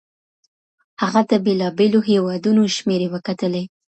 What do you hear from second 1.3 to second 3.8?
د بېلابېلو هيوادونو شمېرې وکتلې.